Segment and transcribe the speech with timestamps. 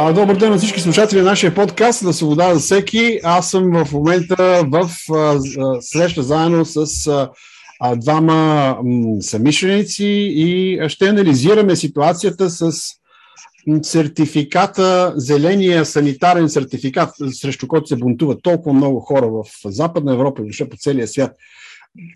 [0.00, 3.20] А, добър ден на всички слушатели на нашия подкаст на Свобода за всеки.
[3.24, 5.38] Аз съм в момента в а,
[5.80, 7.06] среща заедно с
[7.80, 12.72] а, двама м, самишленици и ще анализираме ситуацията с
[13.82, 20.44] сертификата, зеления санитарен сертификат, срещу който се бунтуват толкова много хора в Западна Европа и
[20.44, 21.36] въобще по целия свят.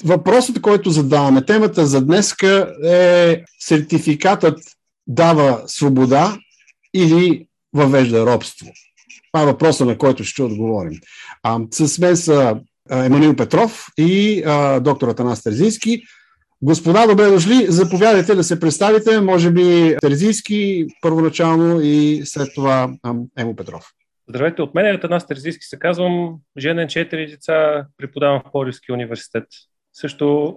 [0.05, 4.59] Въпросът, който задаваме, темата за днеска е сертификатът
[5.07, 6.39] дава свобода
[6.95, 8.67] или въвежда робство?
[9.33, 11.01] Това е въпроса, на който ще отговорим.
[11.43, 16.03] А, с мен са Еманил Петров и а, доктор Атанас Терзийски.
[16.63, 17.67] Господа, добре дошли.
[17.69, 19.21] Заповядайте да се представите.
[19.21, 22.91] Може би Терзийски първоначално и след това
[23.39, 23.85] Емо Петров.
[24.29, 26.37] Здравейте, от мен е Атанас Терзийски се казвам.
[26.59, 29.45] Женен четири деца, преподавам в Пловдивски университет.
[29.93, 30.55] Също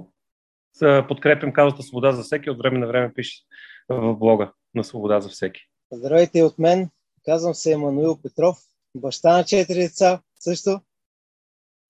[1.07, 2.49] подкрепям казата Свобода за всеки.
[2.49, 3.41] От време на време пише
[3.89, 5.61] в блога на Свобода за всеки.
[5.91, 6.89] Здравейте от мен.
[7.25, 8.57] Казвам се Емануил Петров,
[8.95, 10.81] баща на 4 деца също.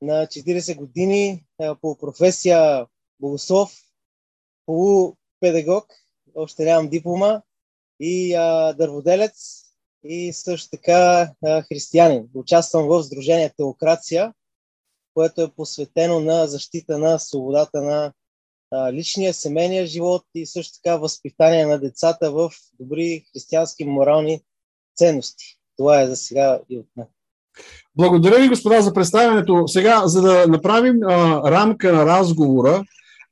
[0.02, 1.46] На 40 години
[1.82, 2.88] по професия
[3.20, 3.82] богослов,
[4.66, 5.94] полупедагог,
[6.36, 7.42] още нямам диплома
[8.00, 9.64] и а, дърводелец
[10.04, 12.30] и също така а, християнин.
[12.34, 14.34] Участвам в Сдружение Теокрация,
[15.14, 18.14] което е посветено на защита на свободата на
[18.72, 24.42] а, личния, семейния живот и също така възпитание на децата в добри християнски морални
[24.96, 25.58] ценности.
[25.78, 27.06] Това е за сега и от мен.
[27.96, 29.64] Благодаря ви, господа, за представянето.
[29.68, 32.84] Сега, за да направим а, рамка на разговора,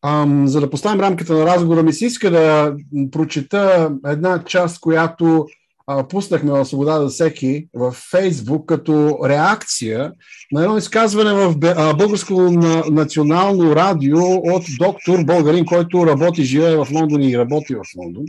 [0.02, 2.76] а, за да поставим рамката на разговора, ми се иска да
[3.12, 5.48] прочета една част, която
[5.88, 10.12] а, пуснахме в Свобода за всеки в Фейсбук като реакция
[10.52, 11.56] на едно изказване в
[11.98, 12.42] Българско
[12.92, 18.26] национално радио от доктор българин, който работи, живее в Лондон и работи в Лондон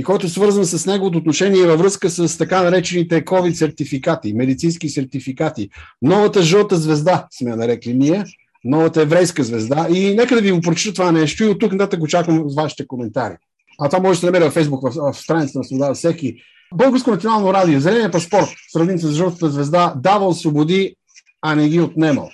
[0.00, 4.88] и който е свързан с неговото отношение във връзка с така наречените COVID сертификати, медицински
[4.88, 5.70] сертификати.
[6.02, 8.24] Новата жълта звезда сме нарекли ние,
[8.64, 9.86] новата еврейска звезда.
[9.90, 13.34] И нека да ви го прочита това нещо и от тук нататък очаквам вашите коментари.
[13.80, 16.36] А това може да се намери във Фейсбук, в, в страницата на свобода всеки.
[16.74, 20.94] Българско национално радио, зеления паспорт, сравнен с жълтата звезда, давал свободи,
[21.42, 22.30] а не ги отнемал.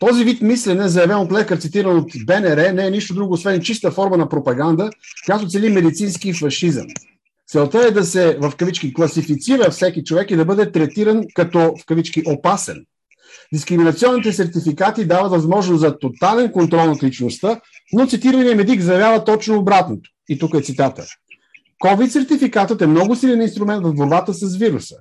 [0.00, 3.90] Този вид мислене, заявен от лекар, цитиран от БНР, не е нищо друго, освен чиста
[3.90, 4.90] форма на пропаганда,
[5.24, 6.86] която цели медицински фашизъм.
[7.48, 11.86] Целта е да се, в кавички, класифицира всеки човек и да бъде третиран като, в
[11.86, 12.84] кавички, опасен.
[13.52, 17.60] Дискриминационните сертификати дават възможност за тотален контрол над личността,
[17.92, 20.10] но цитираният медик заявява точно обратното.
[20.28, 21.04] И тук е цитата.
[21.84, 24.96] COVID-сертификатът е много силен инструмент в борбата с вируса.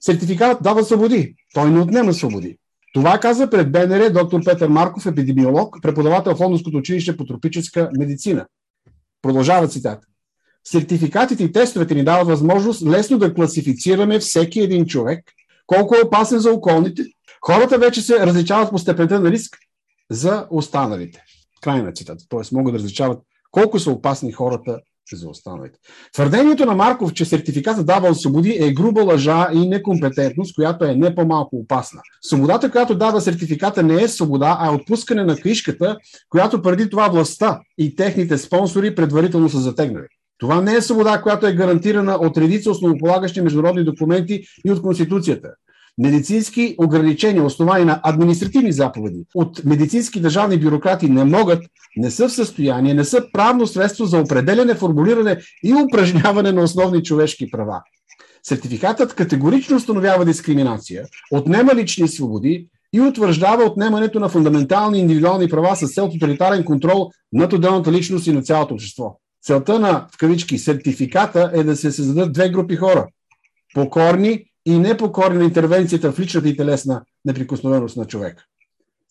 [0.00, 2.56] Сертификатът дава свободи, той не отнема свободи.
[2.92, 8.46] Това каза пред БНР доктор Петър Марков, епидемиолог, преподавател в Лондонското училище по тропическа медицина.
[9.22, 10.06] Продължава цитата.
[10.64, 15.24] Сертификатите и тестовете ни дават възможност лесно да класифицираме всеки един човек,
[15.66, 17.04] колко е опасен за околните.
[17.40, 19.56] Хората вече се различават по степента на риск
[20.10, 21.22] за останалите.
[21.60, 22.24] Край на цитата.
[22.28, 24.80] Тоест могат да различават колко са опасни хората
[25.12, 25.78] за останалите.
[26.12, 31.14] Твърдението на Марков, че сертификатът дава свободи е груба лъжа и некомпетентност, която е не
[31.14, 32.00] по-малко опасна.
[32.22, 35.96] Свободата, която дава сертификата не е свобода, а е отпускане на книжката,
[36.28, 40.06] която преди това властта и техните спонсори предварително са затегнали.
[40.38, 45.48] Това не е свобода, която е гарантирана от редица основополагащи международни документи и от Конституцията
[46.02, 51.62] медицински ограничения, основани на административни заповеди от медицински държавни бюрократи не могат,
[51.96, 57.02] не са в състояние, не са правно средство за определене, формулиране и упражняване на основни
[57.02, 57.82] човешки права.
[58.42, 65.94] Сертификатът категорично установява дискриминация, отнема лични свободи и утвърждава отнемането на фундаментални индивидуални права с
[65.94, 69.18] цел тоталитарен контрол над отделната личност и на цялото общество.
[69.42, 73.06] Целта на, в кавички, сертификата е да се създадат две групи хора.
[73.74, 78.44] Покорни и непокорни на интервенцията в личната и телесна неприкосновеност на човека.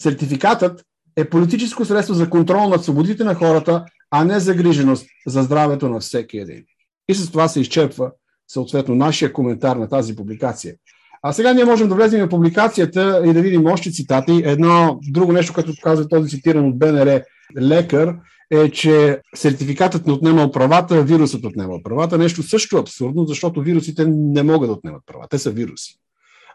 [0.02, 5.90] Сертификатът е политическо средство за контрол над свободите на хората, а не загриженост за здравето
[5.90, 6.64] на всеки един.
[7.08, 8.12] И с това се изчерпва
[8.48, 10.76] съответно нашия коментар на тази публикация.
[11.24, 14.42] А сега ние можем да влезем в публикацията и да видим още цитати.
[14.46, 17.22] Едно друго нещо, което казва този цитиран от БНР
[17.62, 18.16] лекар,
[18.52, 22.18] е, че сертификатът не отнема правата, вирусът отнема правата.
[22.18, 25.28] Нещо също абсурдно, защото вирусите не могат да отнемат права.
[25.30, 25.96] Те са вируси.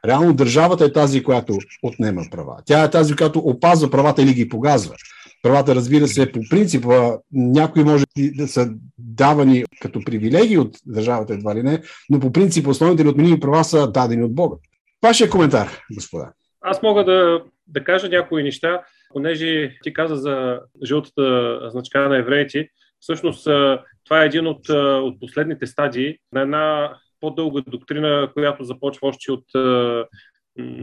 [0.06, 2.56] Реално държавата е тази, която отнема права.
[2.64, 4.94] Тя е тази, която опазва правата или ги погазва.
[5.42, 6.86] Правата, разбира се, по принцип,
[7.32, 12.66] някои може да са давани като привилегии от държавата, едва ли не, но по принцип
[12.66, 14.56] основните неотменими права са дадени от Бога.
[15.02, 16.32] Вашия коментар, господа.
[16.60, 18.80] Аз мога да, да кажа някои неща
[19.12, 22.68] понеже ти каза за жълтата значка на евреите,
[23.00, 23.44] всъщност
[24.04, 24.68] това е един от,
[25.02, 29.44] от последните стадии на една по-дълга доктрина, която започва още от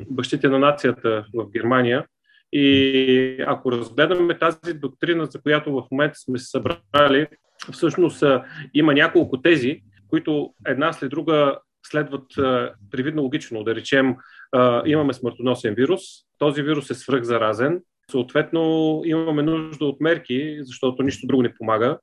[0.10, 2.06] бащите на нацията в Германия.
[2.52, 7.28] И ако разгледаме тази доктрина, за която в момента сме се събрали,
[7.72, 8.24] всъщност
[8.74, 12.26] има няколко тези, които една след друга следват
[12.92, 13.64] привидно логично.
[13.64, 14.16] Да речем,
[14.86, 16.02] имаме смъртоносен вирус,
[16.38, 17.81] този вирус е свръхзаразен,
[18.12, 21.98] съответно имаме нужда от мерки, защото нищо друго не помага.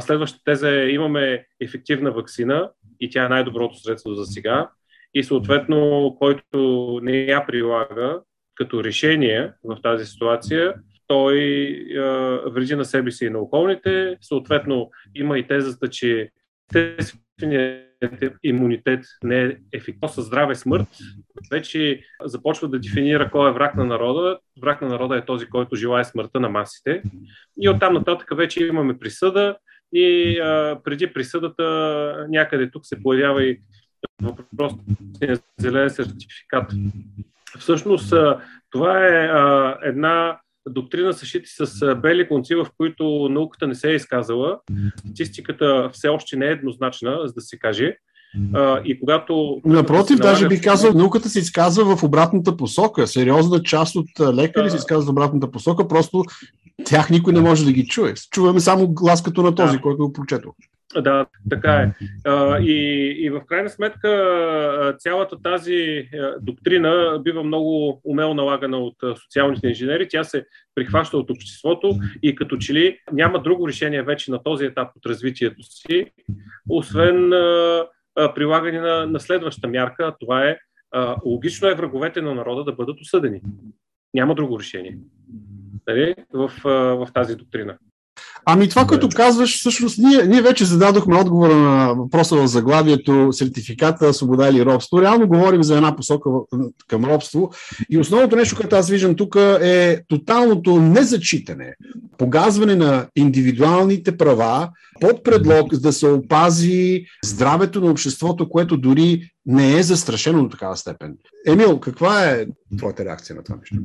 [0.00, 2.70] Следващата теза е, имаме ефективна вакцина
[3.00, 4.70] и тя е най-доброто средство за сега.
[5.14, 8.20] И съответно, който не я прилага
[8.54, 10.74] като решение в тази ситуация,
[11.06, 12.00] той е,
[12.50, 14.16] вреди на себе си и на околните.
[14.20, 16.30] Съответно, има и тезата, че
[16.74, 17.85] естественият
[18.42, 20.88] имунитет не е ефективно със здраве смърт,
[21.50, 24.38] вече започва да дефинира кой е враг на народа.
[24.62, 27.02] Враг на народа е този, който желая смъртта на масите.
[27.60, 29.56] И оттам нататък вече имаме присъда
[29.92, 33.60] и а, преди присъдата някъде тук се появява и
[34.22, 34.72] въпрос
[35.58, 36.72] зелен сертификат.
[37.58, 38.14] Всъщност
[38.70, 40.38] това е а, една
[40.68, 44.58] доктрина съшити с бели конци, в които науката не се е изказала.
[44.98, 47.96] Статистиката все още не е еднозначна, за да се каже.
[48.54, 49.60] А, и когато.
[49.64, 53.06] Напротив, даже бих казал, науката се изказва в обратната посока.
[53.06, 56.24] Сериозна част от лекари се изказва в обратната посока, просто
[56.84, 58.14] тях никой не може да ги чуе.
[58.30, 59.82] Чуваме само глас като на този, да.
[59.82, 60.54] който го прочетох.
[60.94, 61.92] Да, така е.
[62.62, 62.72] И,
[63.18, 66.08] и в крайна сметка цялата тази
[66.40, 70.08] доктрина бива много умело налагана от социалните инженери.
[70.08, 74.64] Тя се прихваща от обществото и като че ли няма друго решение вече на този
[74.64, 76.06] етап от развитието си,
[76.68, 77.30] освен
[78.34, 80.14] прилагане на, на следваща мярка.
[80.20, 80.58] Това е
[81.24, 83.40] логично е враговете на народа да бъдат осъдени.
[84.14, 84.98] Няма друго решение
[85.86, 86.52] нали, в,
[86.96, 87.78] в тази доктрина.
[88.48, 94.14] Ами това, което казваш, всъщност ние, ние вече зададохме отговора на въпроса в заглавието сертификата,
[94.14, 95.02] свобода или робство.
[95.02, 96.30] Реално говорим за една посока
[96.88, 97.50] към робство.
[97.90, 101.74] И основното нещо, което аз виждам тук е тоталното незачитане,
[102.18, 104.68] погазване на индивидуалните права
[105.00, 110.76] под предлог да се опази здравето на обществото, което дори не е застрашено до такава
[110.76, 111.16] степен.
[111.46, 112.46] Емил, каква е
[112.78, 113.76] твоята реакция на това нещо?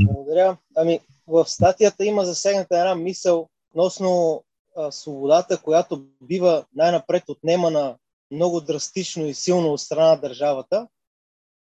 [0.00, 0.56] Благодаря.
[0.76, 0.98] Ами,
[1.30, 4.44] в статията има засегната една мисъл относно
[4.76, 7.96] а, свободата, която бива най-напред отнемана
[8.30, 10.88] много драстично и силно от страна на държавата.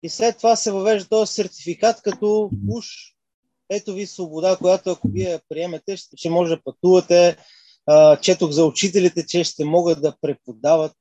[0.04, 2.86] И след това се въвежда този сертификат като уж
[3.70, 7.38] ето ви свобода, която ако вие приемете, ще, ще може да пътувате.
[7.86, 10.96] А, четох за учителите, че ще могат да преподават,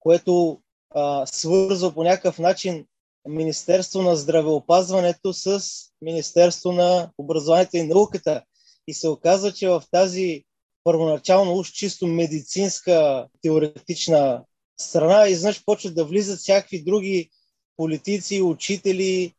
[0.00, 0.60] което
[0.90, 2.86] а, свързва по някакъв начин
[3.28, 5.62] Министерство на здравеопазването с
[6.02, 8.42] Министерство на образованието и науката.
[8.86, 10.44] И се оказва, че в тази
[10.84, 14.44] първоначално уж чисто медицинска теоретична
[14.80, 17.30] страна изведнъж почват да влизат всякакви други
[17.76, 19.34] политици, учители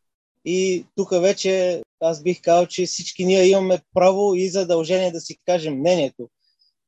[0.46, 5.38] и тук вече аз бих казал, че всички ние имаме право и задължение да си
[5.46, 6.30] кажем мнението.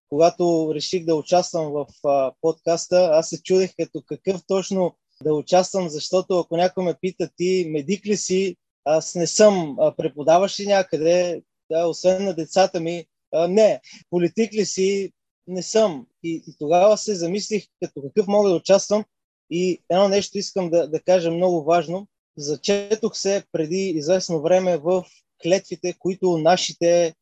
[0.09, 5.89] Когато реших да участвам в а, подкаста, аз се чудех като какъв точно да участвам,
[5.89, 11.41] защото ако някой ме пита ти медик ли си, аз не съм, преподаваш ли някъде,
[11.71, 13.05] да, освен на децата ми,
[13.49, 15.11] не, политик ли си,
[15.47, 16.07] не съм.
[16.23, 19.03] И, и тогава се замислих като какъв мога да участвам
[19.49, 22.07] и едно нещо искам да, да кажа много важно.
[22.37, 25.05] Зачетох се преди известно време в
[25.43, 27.13] клетвите, които нашите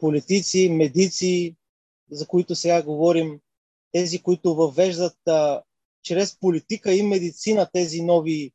[0.00, 1.56] политици, медици,
[2.10, 3.40] за които сега говорим,
[3.92, 5.16] тези, които въвеждат
[6.02, 8.52] чрез политика и медицина тези нови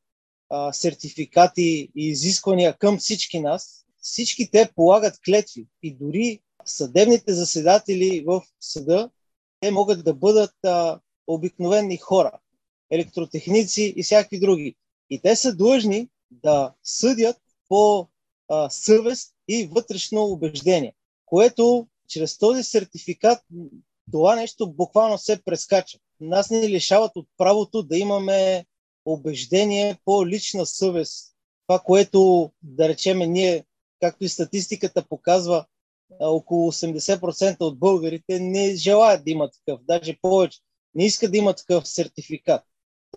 [0.50, 8.24] а, сертификати и изисквания към всички нас, всички те полагат клетви и дори съдебните заседатели
[8.28, 9.10] в съда,
[9.60, 12.32] те могат да бъдат а, обикновени хора,
[12.92, 14.76] електротехници и всякакви други.
[15.10, 18.08] И те са длъжни да съдят по
[18.50, 20.94] а, съвест и вътрешно убеждение,
[21.26, 23.40] което чрез този сертификат
[24.12, 26.00] това нещо буквално се прескача.
[26.20, 28.66] Нас ни лишават от правото да имаме
[29.06, 31.34] убеждение по лична съвест.
[31.68, 33.66] Това, което, да речеме, ние,
[34.02, 35.66] както и статистиката показва,
[36.20, 40.60] около 80% от българите не желаят да имат такъв, даже повече.
[40.96, 42.62] Не искат да имат такъв сертификат.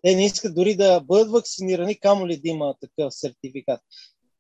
[0.03, 3.81] Те не искат дори да бъдат вакцинирани, камо ли да има такъв сертификат.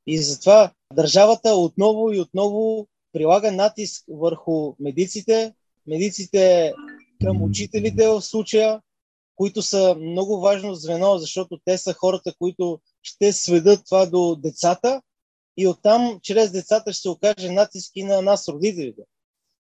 [0.06, 5.54] И затова държавата отново и отново прилага натиск върху медиците,
[5.86, 6.72] медиците
[7.20, 8.80] към учителите в случая,
[9.36, 15.02] които са много важно звено, защото те са хората, които ще сведат това до децата
[15.56, 19.02] и оттам чрез децата ще се окаже натиски на нас, родителите.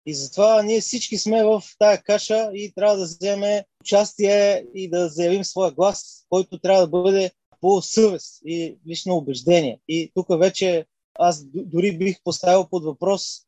[0.06, 5.10] И затова ние всички сме в тая каша и трябва да вземем участие и да
[5.10, 9.80] заявим своя глас, който трябва да бъде по съвест и лично убеждение.
[9.88, 10.86] И тук вече
[11.20, 13.42] аз дори бих поставил под въпрос.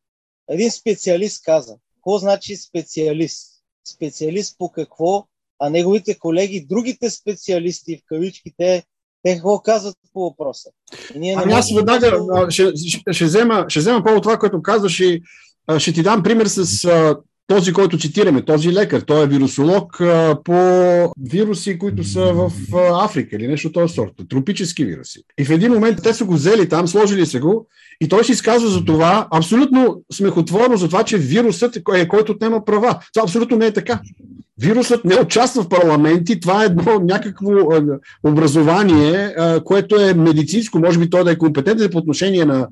[0.50, 1.78] Един специалист каза.
[1.96, 3.51] Какво значи специалист?
[3.92, 5.26] Специалист по какво?
[5.60, 8.84] А неговите колеги, другите специалисти в кавичките,
[9.24, 10.70] те какво казват по въпроса?
[11.16, 15.00] И ние ами аз веднага ще, ще, ще, взема, ще взема по това, което казваш
[15.00, 15.22] и
[15.78, 16.88] ще ти дам пример с
[17.48, 20.54] този, който цитираме, този лекар, той е вирусолог а, по
[21.22, 25.20] вируси, които са в а, Африка или нещо този сорт, тропически вируси.
[25.40, 27.68] И в един момент те са го взели там, сложили се го
[28.02, 32.66] и той се изказва за това, абсолютно смехотворно за това, че вирусът е който отнема
[32.66, 33.00] права.
[33.14, 34.02] Това абсолютно не е така.
[34.62, 37.52] Вирусът не участва в парламенти, това е едно някакво
[38.24, 42.68] образование, което е медицинско, може би той да е компетентен по отношение на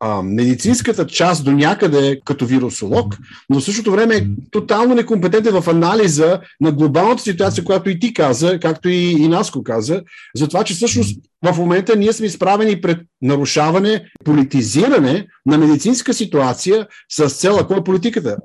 [0.00, 3.18] а, медицинската част до някъде като вирусолог,
[3.50, 8.14] но в същото време е тотално некомпетентен в анализа на глобалната ситуация, която и ти
[8.14, 10.02] каза, както и, и Наско каза,
[10.34, 16.86] за това, че всъщност в момента ние сме изправени пред нарушаване, политизиране на медицинска ситуация
[17.12, 18.36] с цел, ако е политиката,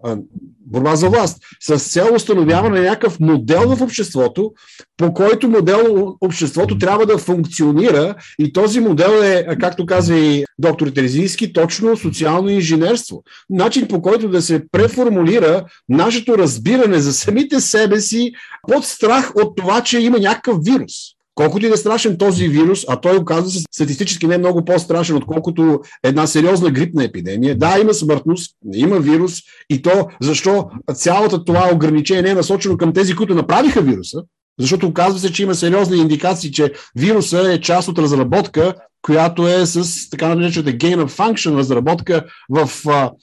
[0.70, 4.54] борба за власт, с цел установяване на някакъв модел в обществото,
[4.98, 10.88] по който модел обществото трябва да функционира и този модел е, както каза и доктор
[10.88, 13.24] Терезийски, точно социално инженерство.
[13.50, 18.32] Начин по който да се преформулира нашето разбиране за самите себе си
[18.68, 21.19] под страх от това, че има някакъв вирус.
[21.40, 24.66] Колкото и да е страшен този вирус, а той оказва се статистически не е много
[24.66, 27.58] по-страшен, отколкото една сериозна грипна епидемия.
[27.58, 29.34] Да, има смъртност, има вирус
[29.70, 34.24] и то защо цялото това ограничение е насочено към тези, които направиха вируса,
[34.60, 39.66] защото оказва се, че има сериозни индикации, че вируса е част от разработка, която е
[39.66, 42.70] с така наречената gain of function разработка в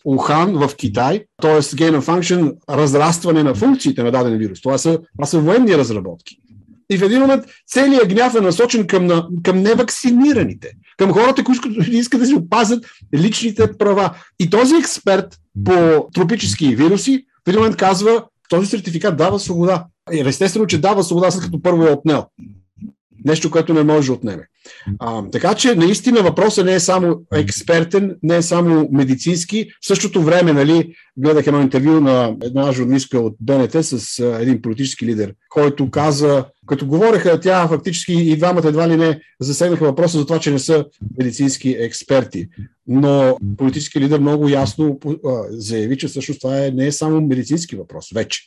[0.04, 1.60] Ухан, в Китай, т.е.
[1.60, 4.60] gain of function разрастване на функциите на даден вирус.
[4.60, 6.36] Това са, това са военни разработки.
[6.90, 12.20] И в един момент целият гняв е насочен към, към невакцинираните, към хората, които искат
[12.20, 14.16] да си опазят личните права.
[14.38, 19.86] И този експерт по тропически вируси в един момент казва, този сертификат дава свобода.
[20.12, 22.26] И естествено, че дава свобода, след като първо е отнел.
[23.24, 24.46] Нещо, което не може да отнеме.
[24.98, 29.66] А, така че, наистина, въпросът не е само експертен, не е само медицински.
[29.82, 35.06] В същото време, нали, гледах едно интервю на една журналистка от БНТ с един политически
[35.06, 40.26] лидер, който каза, като говореха тя, фактически и двамата едва ли не засегнаха въпроса за
[40.26, 40.84] това, че не са
[41.18, 42.48] медицински експерти.
[42.86, 44.98] Но политически лидер много ясно
[45.50, 48.40] заяви, че всъщност това е, не е само медицински въпрос вече.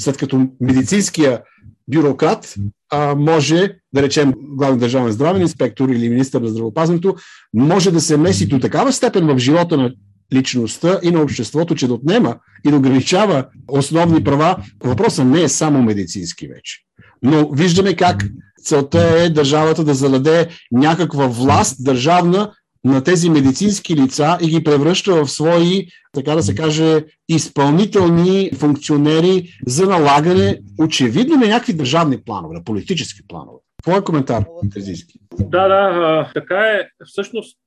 [0.00, 1.42] След като медицинския
[1.88, 2.54] бюрократ
[2.90, 7.16] а, може, да речем, главен държавен здравен инспектор или министър на здравеопазването,
[7.54, 9.92] може да се меси до такава степен в живота на
[10.34, 12.36] личността и на обществото, че да отнема
[12.66, 14.56] и да ограничава основни права.
[14.84, 16.86] Въпросът не е само медицински вече.
[17.22, 18.24] Но виждаме как
[18.62, 22.52] целта е държавата да зададе някаква власт държавна
[22.84, 29.48] на тези медицински лица и ги превръща в свои, така да се каже, изпълнителни функционери
[29.66, 33.58] за налагане, очевидно, на някакви държавни планове, на политически планове.
[33.82, 34.44] Твой коментар,
[34.74, 35.18] Терзийски?
[35.38, 36.88] Да, да, така е.
[37.04, 37.58] Всъщност,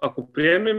[0.00, 0.76] ако приемем,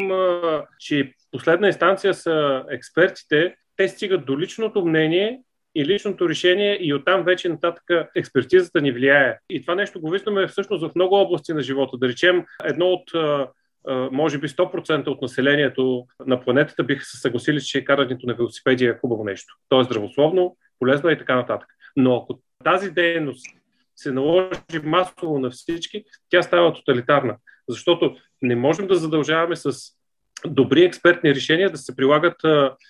[0.79, 5.39] че последна инстанция са експертите, те стигат до личното мнение
[5.75, 7.83] и личното решение и оттам вече нататък
[8.15, 9.37] експертизата ни влияе.
[9.49, 11.97] И това нещо го виждаме всъщност в много области на живота.
[11.97, 13.11] Да речем, едно от
[14.11, 18.97] може би 100% от населението на планетата биха се съгласили, че карането на велосипеди е
[19.01, 19.55] хубаво нещо.
[19.69, 21.69] То е здравословно, полезно и така нататък.
[21.95, 23.45] Но ако тази дейност
[23.95, 27.37] се наложи масово на всички, тя става тоталитарна.
[27.69, 29.73] Защото не можем да задължаваме с
[30.47, 32.35] добри експертни решения да се прилагат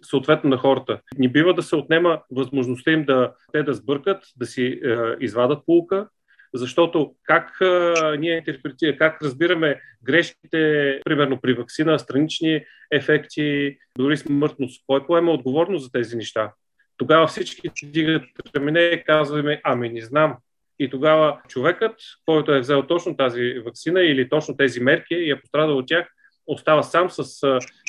[0.03, 1.00] съответно на хората.
[1.18, 5.65] Не бива да се отнема възможността им да те да сбъркат, да си а, извадат
[5.65, 6.08] полука,
[6.53, 14.84] защото как а, ние интерпретираме, как разбираме грешките, примерно при вакцина, странични ефекти, дори смъртност,
[14.88, 16.53] кой поема отговорност за тези неща?
[16.98, 18.24] Тогава всички дигат
[18.56, 20.38] рамене и казваме, ами не знам.
[20.79, 25.41] И тогава човекът, който е взел точно тази вакцина или точно тези мерки и е
[25.41, 26.08] пострадал от тях,
[26.50, 27.24] остава сам с,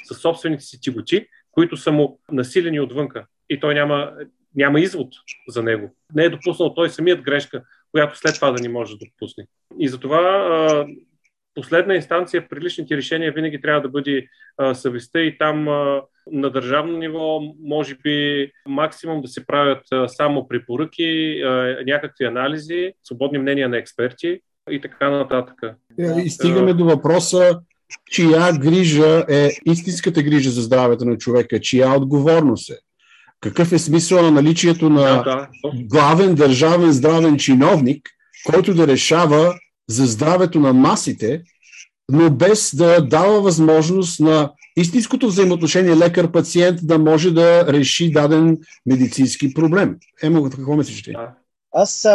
[0.05, 3.27] с собствените си тиготи, които са му насилени отвънка.
[3.51, 4.13] И той няма,
[4.55, 5.09] няма извод
[5.49, 5.95] за него.
[6.15, 7.63] Не е допуснал той самият грешка,
[7.93, 9.47] която след това да ни може да допусне.
[9.79, 10.87] И затова
[11.55, 14.27] последна инстанция при личните решения винаги трябва да бъде
[14.75, 15.65] съвестта и там
[16.33, 21.43] на държавно ниво може би максимум да се правят само препоръки,
[21.87, 24.41] някакви анализи, свободни мнения на експерти
[24.71, 25.77] и така нататък.
[26.25, 27.61] И стигаме до въпроса
[28.11, 32.77] чия грижа е истинската грижа за здравето на човека, чия отговорност е.
[33.41, 35.25] Какъв е смисъл на наличието на
[35.75, 38.09] главен държавен здравен чиновник,
[38.47, 39.55] който да решава
[39.89, 41.43] за здравето на масите,
[42.13, 49.55] но без да дава възможност на истинското взаимоотношение лекар-пациент да може да реши даден медицински
[49.55, 49.97] проблем.
[50.23, 51.13] Емо, какво мислиш ти?
[51.73, 52.07] Аз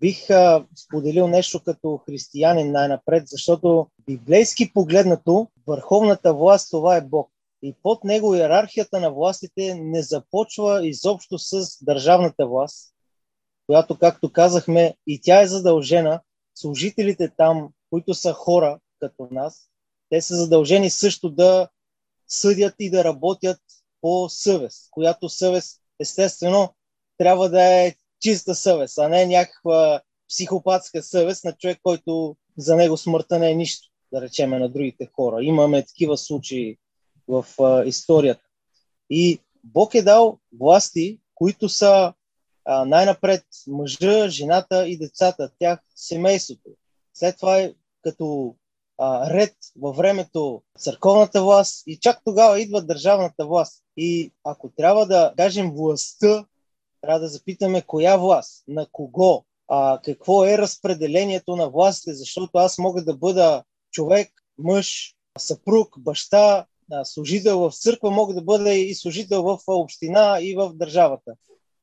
[0.00, 7.30] бих а, споделил нещо като християнин най-напред, защото библейски погледнато върховната власт това е Бог.
[7.62, 12.94] И под него иерархията на властите не започва изобщо с държавната власт,
[13.66, 16.20] която, както казахме, и тя е задължена.
[16.54, 19.70] Служителите там, които са хора като нас,
[20.08, 21.68] те са задължени също да
[22.28, 23.60] съдят и да работят
[24.00, 26.74] по съвест, която съвест, естествено,
[27.18, 32.96] трябва да е чиста съвест, а не някаква психопатска съвест на човек, който за него
[32.96, 35.44] смъртта не е нищо, да речеме на другите хора.
[35.44, 36.78] Имаме такива случаи
[37.28, 38.44] в а, историята.
[39.10, 42.12] И Бог е дал власти, които са
[42.64, 46.70] а, най-напред мъжа, жената и децата, тях семейството.
[47.14, 48.54] След това е като
[48.98, 53.82] а, ред във времето църковната власт и чак тогава идва държавната власт.
[53.96, 56.44] И ако трябва да кажем властта,
[57.00, 62.78] трябва да запитаме коя власт, на кого, а, какво е разпределението на властите, защото аз
[62.78, 66.66] мога да бъда човек, мъж, съпруг, баща,
[67.04, 71.34] служител в църква, мога да бъда и служител в община и в държавата.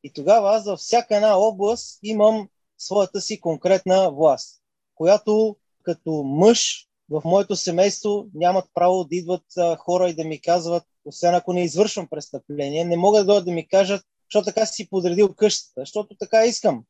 [0.04, 4.62] И тогава аз във всяка една област имам своята си конкретна власт,
[4.96, 9.44] която като мъж в моето семейство нямат право да идват
[9.78, 13.52] хора и да ми казват, освен ако не извършвам престъпление, не могат да дойдат да
[13.52, 16.84] ми кажат, защото така си подредил къщата, защото така искам.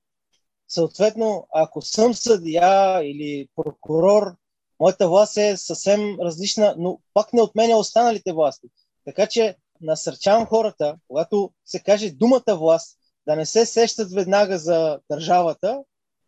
[0.68, 4.36] Съответно, ако съм съдия или прокурор,
[4.80, 8.68] моята власт е съвсем различна, но пак не отменя останалите власти.
[9.06, 12.98] Така че насърчавам хората, когато се каже думата власт,
[13.28, 15.84] да не се сещат веднага за държавата,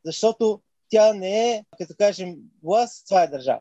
[0.06, 3.60] защото тя не е, като кажем, власт, това е държава.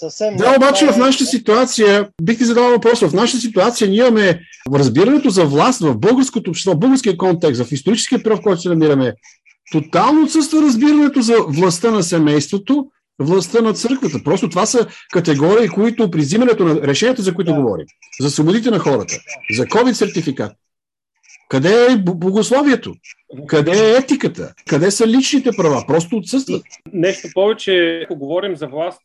[0.00, 4.40] Съвсем да, обаче в нашата ситуация, бих ти задал въпрос, в нашата ситуация ние имаме
[4.74, 8.68] разбирането за власт в българското общество, в българския контекст, в историческия период, в който се
[8.68, 9.14] намираме,
[9.72, 12.86] тотално отсъства разбирането за властта на семейството,
[13.18, 14.24] властта на църквата.
[14.24, 17.60] Просто това са категории, които при взимането на решенията, за които да.
[17.60, 17.86] говорим,
[18.20, 19.14] за свободите на хората,
[19.56, 20.52] за COVID сертификат,
[21.48, 22.94] къде е богословието?
[23.46, 24.54] Къде е етиката?
[24.68, 25.84] Къде са личните права?
[25.86, 26.62] Просто отсъстват.
[26.92, 29.02] Нещо повече, ако говорим за власт,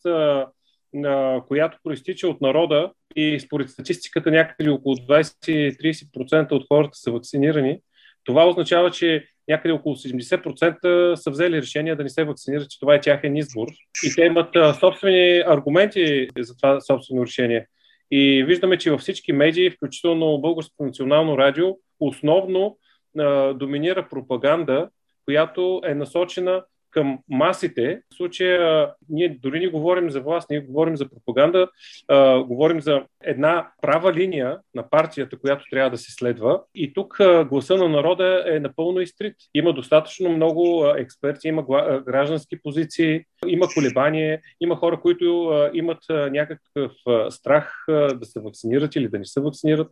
[1.47, 7.79] която проистича от народа и според статистиката някъде около 20-30% от хората са вакцинирани,
[8.23, 12.95] това означава, че някъде около 70% са взели решение да не се вакцинират, че това
[12.95, 13.67] е тяхен избор.
[14.03, 17.67] И те имат собствени аргументи за това собствено решение.
[18.11, 21.67] И виждаме, че във всички медии, включително Българското национално радио,
[21.99, 22.77] основно
[23.19, 24.89] а, доминира пропаганда,
[25.25, 28.01] която е насочена към масите.
[28.13, 31.67] В случая ние дори не говорим за власт, ние говорим за пропаганда,
[32.07, 36.61] а, говорим за една права линия на партията, която трябва да се следва.
[36.75, 39.35] И тук а, гласа на народа е напълно изтрит.
[39.53, 41.63] Има достатъчно много експерти, има
[42.05, 46.91] граждански позиции, има колебание, има хора, които имат някакъв
[47.29, 49.87] страх да се вакцинират или да не се вакцинират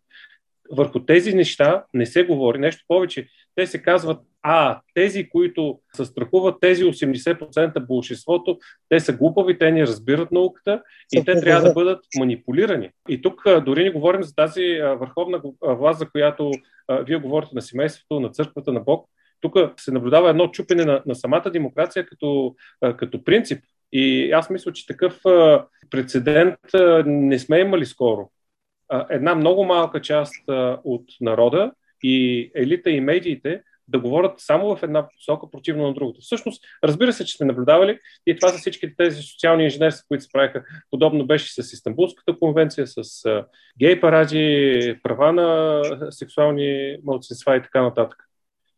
[0.71, 2.59] върху тези неща не се говори.
[2.59, 9.13] Нещо повече, те се казват, а, тези, които се страхуват, тези 80% большинството, те са
[9.13, 10.81] глупави, те не разбират науката
[11.13, 12.89] и те трябва да бъдат манипулирани.
[13.09, 16.51] И тук дори не говорим за тази върховна власт, за която
[16.89, 19.09] вие говорите на семейството, на църквата, на Бог.
[19.41, 22.55] Тук се наблюдава едно чупене на, на самата демокрация като,
[22.97, 23.63] като принцип.
[23.91, 25.21] И аз мисля, че такъв
[25.89, 26.55] прецедент
[27.05, 28.31] не сме имали скоро
[29.09, 30.35] една много малка част
[30.83, 31.71] от народа
[32.03, 36.21] и елита и медиите да говорят само в една посока, противно на другото.
[36.21, 40.31] Всъщност, разбира се, че сме наблюдавали и това са всички тези социални инженерства, които се
[40.31, 40.63] правиха.
[40.91, 43.03] Подобно беше с Истанбулската конвенция, с
[43.79, 48.23] гей паради, права на сексуални младсинства и така нататък.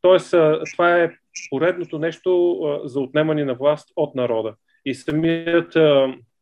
[0.01, 0.35] Тоест,
[0.73, 1.11] това е
[1.49, 4.55] поредното нещо за отнемане на власт от народа.
[4.85, 5.77] И самият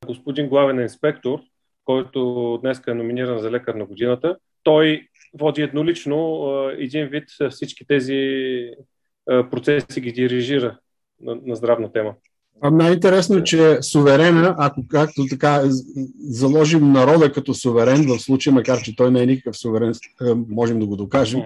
[0.05, 1.39] господин главен инспектор
[1.85, 8.17] който днес е номиниран за лекар на годината, той води еднолично един вид всички тези
[9.25, 10.79] процеси ги дирижира
[11.19, 12.15] на, на здравна тема.
[12.69, 15.61] Най-интересно е, че суверена, ако както така
[16.29, 19.93] заложим народа като суверен, в случая, макар че той не е никакъв суверен,
[20.49, 21.41] можем да го докажем,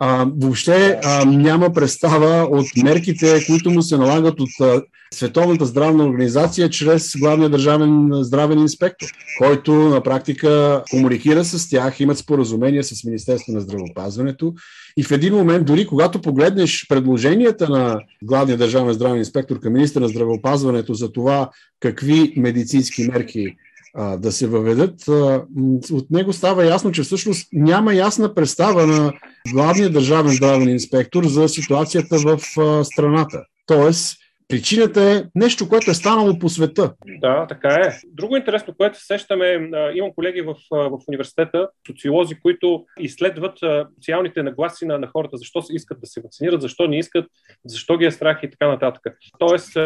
[0.00, 4.82] а, въобще а, няма представа от мерките, които му се налагат от а,
[5.14, 9.06] Световната здравна организация чрез главния държавен здравен инспектор,
[9.38, 14.54] който на практика комуникира с тях, имат споразумение с Министерство на здравеопазването
[14.96, 20.00] и в един момент, дори когато погледнеш предложенията на главния държавен здравен инспектор към министра
[20.00, 23.56] на здравеопазването за това какви медицински мерки
[23.94, 25.44] а, да се въведат, а,
[25.92, 29.12] от него става ясно, че всъщност няма ясна представа на
[29.52, 33.42] главния държавен здравен инспектор за ситуацията в а, страната.
[33.66, 34.16] Тоест,
[34.48, 36.94] Причината е нещо, което е станало по света.
[37.20, 38.00] Да, така е.
[38.06, 43.58] Друго интересно, което сещаме, имам колеги в, в университета, социолози, които изследват
[43.94, 47.26] социалните нагласи на, на хората, защо искат да се вакцинират, защо не искат,
[47.64, 49.02] защо ги е страх и така нататък.
[49.38, 49.76] Тоест,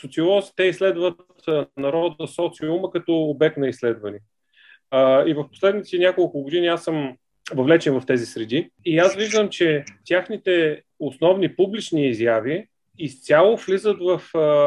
[0.00, 1.20] социолозите изследват
[1.76, 4.18] народа, социума като обект на изследване.
[5.26, 7.16] И в последните няколко години аз съм
[7.54, 12.66] въвлечен в тези среди и аз виждам, че тяхните основни публични изяви
[13.04, 14.22] изцяло влизат в,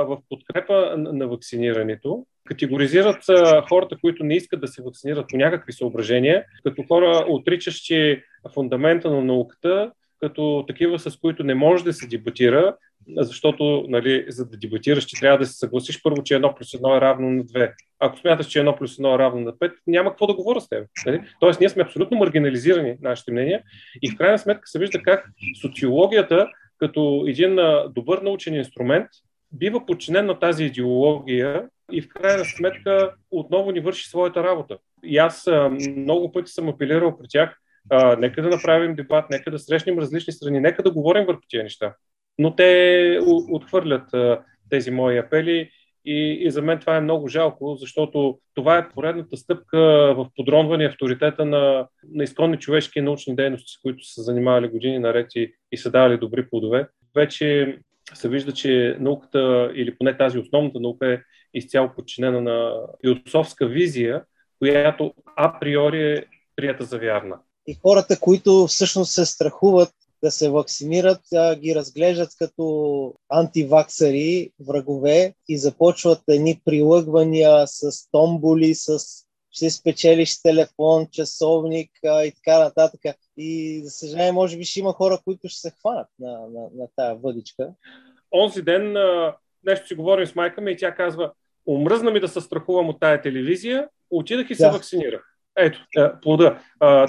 [0.08, 3.24] в подкрепа на вакцинирането, категоризират
[3.70, 8.22] хората, които не искат да се вакцинират по някакви съображения, като хора, отричащи
[8.54, 12.76] фундамента на науката, като такива, с които не може да се дебатира,
[13.18, 16.96] защото нали, за да дебатираш, че трябва да се съгласиш първо, че едно плюс едно
[16.96, 17.74] е равно на две.
[18.00, 20.70] Ако смяташ, че едно плюс едно е равно на пет, няма какво да говоря с
[20.70, 20.88] теб.
[21.06, 21.22] Нали?
[21.40, 23.64] Тоест, ние сме абсолютно маргинализирани, нашите мнения,
[24.02, 25.30] и в крайна сметка се вижда как
[25.62, 27.60] социологията като един
[27.90, 29.08] добър научен инструмент,
[29.52, 34.78] бива подчинен на тази идеология и в крайна сметка отново ни върши своята работа.
[35.04, 35.50] И аз
[35.98, 37.60] много пъти съм апелирал при тях,
[37.90, 41.64] а, нека да направим дебат, нека да срещнем различни страни, нека да говорим върху тези
[41.64, 41.96] неща.
[42.38, 43.20] Но те
[43.52, 45.70] отхвърлят а, тези мои апели
[46.06, 49.80] и, и за мен това е много жалко, защото това е поредната стъпка
[50.18, 55.36] в подронване авторитета на, на изконни човешки научни дейности, с които са занимавали години наред
[55.36, 56.88] и, и са давали добри плодове.
[57.16, 57.78] Вече
[58.14, 61.20] се вижда, че науката, или поне тази основната наука е
[61.54, 64.24] изцяло подчинена на философска визия,
[64.60, 67.40] която априори е прията за вярна.
[67.68, 75.34] И хората, които всъщност се страхуват да се вакцинират, а, ги разглеждат като антиваксари, врагове
[75.50, 79.00] и започват едни прилъгвания с томболи, с
[79.52, 83.02] ще спечелиш телефон, часовник а, и така нататък.
[83.38, 86.88] И, за съжаление, може би ще има хора, които ще се хванат на, на, на
[86.96, 87.70] тая въдичка.
[88.32, 91.32] Онзи ден а, нещо си говорим с майка ми и тя казва,
[91.68, 94.72] омръзна ми да се страхувам от тая телевизия, отидах и се да.
[94.72, 95.24] вакцинирах.
[95.58, 95.80] Ето,
[96.22, 96.60] плода.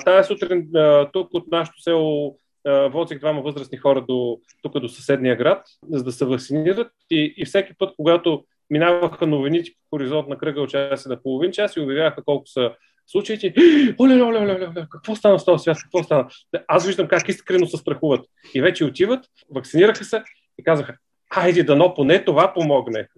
[0.04, 0.70] Тая сутрин
[1.12, 6.12] тук от нашото село возих двама възрастни хора до, тук до съседния град, за да
[6.12, 11.06] се вакцинират и, и всеки път, когато минаваха новините по хоризонт на кръга от час
[11.06, 12.72] и на половин час и обявяха колко са
[13.06, 13.54] случаите.
[14.00, 15.78] Оле, оле, оле, оле, какво стана с този свят?
[15.82, 16.28] Какво стана?
[16.68, 18.26] Аз виждам как искрено се страхуват.
[18.54, 19.24] И вече отиват,
[19.54, 20.22] вакцинираха се
[20.58, 20.96] и казаха,
[21.34, 23.08] хайде дано поне това помогне.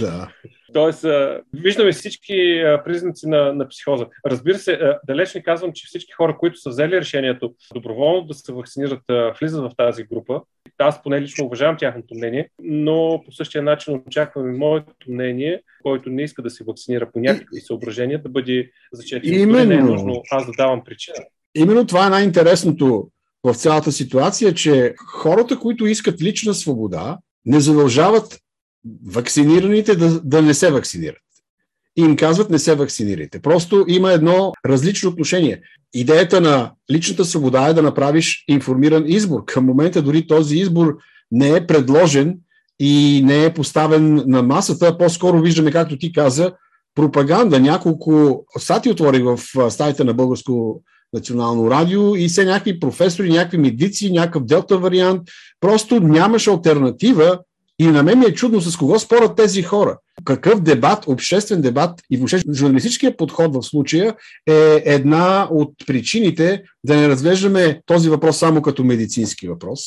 [0.00, 0.28] Да.
[0.72, 1.04] Тоест,
[1.52, 4.06] виждаме всички признаци на, на психоза.
[4.26, 8.52] Разбира се, далеч не казвам, че всички хора, които са взели решението доброволно да се
[8.52, 9.00] вакцинират,
[9.40, 10.40] влизат в тази група.
[10.78, 16.22] Аз поне лично уважавам тяхното мнение, но по същия начин очакваме моето мнение, който не
[16.22, 19.40] иска да се вакцинира по някакви съображения, да бъде зачетен.
[19.40, 19.68] Именно.
[19.68, 21.16] Не е нужно аз да давам причина.
[21.54, 23.08] Именно това е най-интересното
[23.44, 28.38] в цялата ситуация, че хората, които искат лична свобода, не задължават
[29.06, 31.18] вакцинираните да, да не се вакцинират.
[31.96, 33.42] И им казват не се вакцинирайте.
[33.42, 35.60] Просто има едно различно отношение.
[35.94, 39.44] Идеята на личната свобода е да направиш информиран избор.
[39.44, 40.96] Към момента дори този избор
[41.30, 42.38] не е предложен
[42.80, 44.98] и не е поставен на масата.
[44.98, 46.52] По-скоро виждаме, както ти каза,
[46.94, 47.60] пропаганда.
[47.60, 50.82] Няколко сати отворих в стаите на Българско
[51.14, 55.22] национално радио и все някакви професори, някакви медици, някакъв делта вариант.
[55.60, 57.38] Просто нямаше альтернатива
[57.78, 59.98] и на мен ми е чудно с кого спорят тези хора.
[60.24, 64.14] Какъв дебат, обществен дебат и въобще журналистическия подход в случая
[64.48, 69.80] е една от причините да не разглеждаме този въпрос само като медицински въпрос,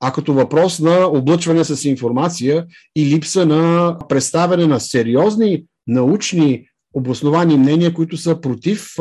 [0.00, 7.56] а като въпрос на облъчване с информация и липса на представяне на сериозни научни обосновани
[7.56, 8.94] мнения, които са против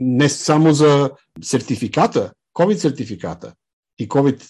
[0.00, 1.10] не само за
[1.42, 3.52] сертификата, COVID сертификата
[3.98, 4.42] и COVID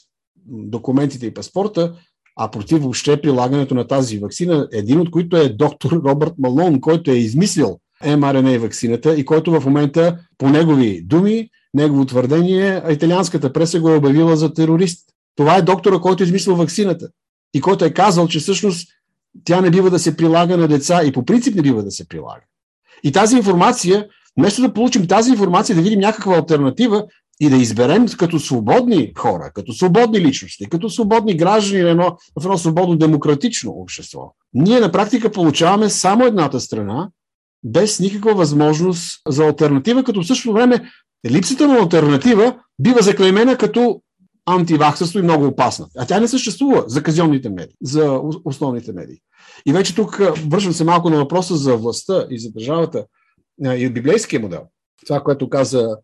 [0.46, 1.94] документите и паспорта,
[2.36, 7.10] а против въобще прилагането на тази вакцина, един от които е доктор Робърт Малон, който
[7.10, 13.80] е измислил mRNA вакцината и който в момента, по негови думи, негово твърдение, италианската преса
[13.80, 15.08] го е обявила за терорист.
[15.36, 17.08] Това е доктора, който е измислил вакцината
[17.54, 18.88] и който е казал, че всъщност
[19.44, 22.08] тя не бива да се прилага на деца и по принцип не бива да се
[22.08, 22.42] прилага.
[23.02, 27.04] И тази информация, вместо да получим тази информация, да видим някаква альтернатива
[27.40, 32.44] и да изберем като свободни хора, като свободни личности, като свободни граждани в едно, в
[32.44, 37.10] едно свободно демократично общество, ние на практика получаваме само едната страна,
[37.64, 40.90] без никаква възможност за альтернатива, като в същото време
[41.30, 44.00] липсата на альтернатива бива заклеймена като
[44.46, 45.86] антиваксърство и много опасна.
[45.98, 49.18] А тя не съществува за казионните медии, за основните медии.
[49.66, 53.04] И вече тук вършвам се малко на въпроса за властта и за държавата
[53.64, 54.62] и от библейския модел.
[55.06, 55.96] Това, което каза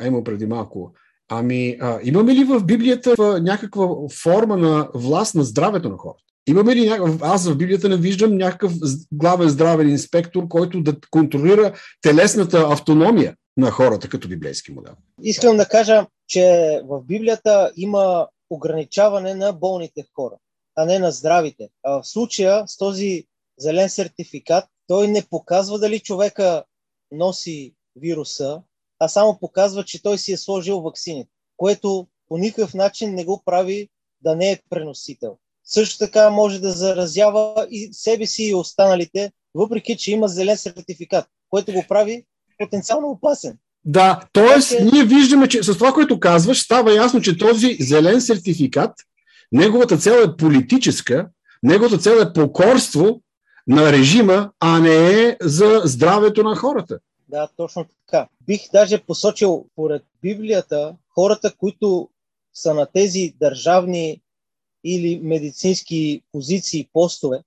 [0.00, 0.92] Емо преди малко.
[1.30, 3.88] Ами, а, имаме ли в Библията някаква
[4.22, 6.24] форма на власт на здравето на хората?
[6.48, 7.22] Имаме ли някакъв...
[7.22, 8.72] Аз в Библията не виждам някакъв
[9.12, 14.92] главен здравен инспектор, който да контролира телесната автономия на хората като библейски модел.
[15.22, 16.44] Искам да кажа, че
[16.84, 20.34] в Библията има ограничаване на болните хора,
[20.76, 21.68] а не на здравите.
[21.84, 23.24] А в случая с този
[23.58, 26.64] зелен сертификат, той не показва дали човека
[27.12, 28.62] носи вируса,
[28.98, 33.42] а само показва, че той си е сложил вакцините, което по никакъв начин не го
[33.44, 33.88] прави
[34.20, 35.36] да не е преносител.
[35.64, 41.26] Също така може да заразява и себе си и останалите, въпреки че има зелен сертификат,
[41.50, 42.24] което го прави
[42.58, 43.58] потенциално опасен.
[43.84, 44.84] Да, т.е.
[44.84, 48.92] ние виждаме, че с това, което казваш, става ясно, че този зелен сертификат,
[49.52, 51.28] неговата цел е политическа,
[51.62, 53.22] неговата цел е покорство
[53.68, 56.98] на режима, а не е за здравето на хората.
[57.28, 58.28] Да, точно така.
[58.46, 62.08] Бих даже посочил, поред Библията, хората, които
[62.54, 64.20] са на тези държавни
[64.84, 67.42] или медицински позиции, постове,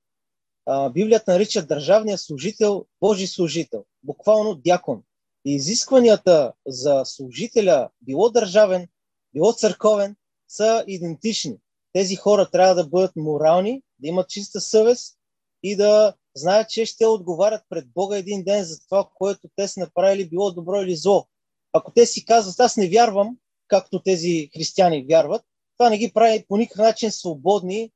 [0.94, 5.04] Библията нарича държавния служител Божи служител, буквално дякон.
[5.46, 8.88] И изискванията за служителя, било държавен,
[9.34, 10.16] било църковен,
[10.48, 11.58] са идентични.
[11.94, 15.18] Тези хора трябва да бъдат морални, да имат чиста съвест
[15.64, 19.80] и да знаят, че ще отговарят пред Бога един ден за това, което те са
[19.80, 21.28] направили, било добро или зло.
[21.74, 25.42] Ако те си казват, аз не вярвам, както тези християни вярват,
[25.78, 27.92] това не ги прави по никакъв начин свободни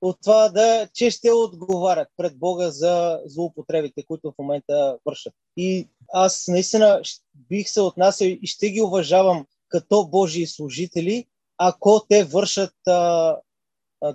[0.00, 5.34] от това да, че ще отговарят пред Бога за злоупотребите, които в момента вършат.
[5.56, 7.02] И аз наистина
[7.34, 11.26] бих се отнасял и ще ги уважавам като Божии служители,
[11.58, 13.36] ако те вършат а,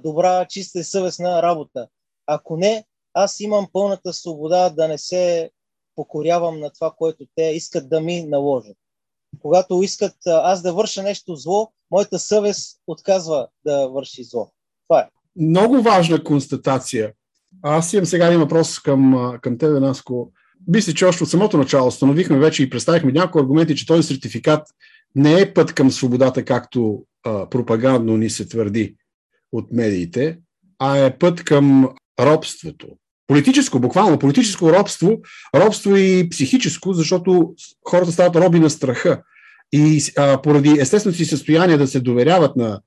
[0.04, 1.88] добра, чиста и съвестна работа.
[2.28, 5.52] Ако не, аз имам пълната свобода да не се
[5.95, 8.78] покорявам на това, което те искат да ми наложат.
[9.41, 14.52] Когато искат аз да върша нещо зло, моята съвест отказва да върши зло.
[14.88, 17.13] Това е много важна констатация.
[17.62, 20.32] Аз имам сега един въпрос към, към тебе, Наско.
[20.67, 24.67] Мисля, че още от самото начало установихме вече и представихме някои аргументи, че този сертификат
[25.15, 28.95] не е път към свободата, както а, пропагандно ни се твърди
[29.52, 30.39] от медиите,
[30.80, 32.88] а е път към робството.
[33.27, 35.17] Политическо, буквално политическо робство,
[35.55, 37.53] робство и психическо, защото
[37.89, 39.21] хората стават роби на страха.
[39.71, 42.82] И а, поради естественото си състояние да се доверяват на,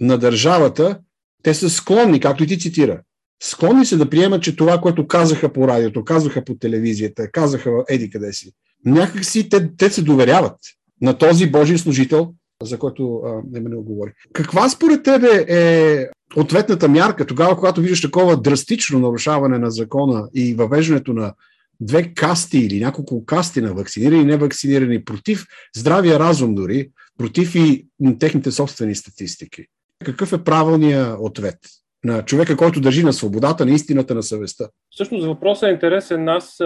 [0.00, 0.98] на държавата,
[1.42, 3.00] те са склонни, както и ти цитира,
[3.42, 8.10] склонни се да приемат, че това, което казаха по радиото, казаха по телевизията, казаха еди
[8.10, 8.52] къде си,
[8.84, 10.56] някак си те, те се доверяват
[11.02, 13.22] на този Божий служител, за който
[13.56, 14.12] Еманил говори.
[14.32, 20.54] Каква според тебе е ответната мярка тогава, когато виждаш такова драстично нарушаване на закона и
[20.54, 21.34] въвеждането на
[21.80, 25.44] две касти или няколко касти на вакцинирани и невакцинирани против
[25.76, 27.86] здравия разум дори, против и
[28.20, 29.64] техните собствени статистики?
[30.04, 31.58] Какъв е правилният ответ
[32.04, 34.68] на човека, който държи на свободата, на истината, на съвестта?
[34.90, 36.28] Всъщност въпросът е интересен.
[36.28, 36.58] Аз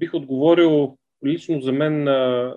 [0.00, 2.04] бих отговорил лично за мен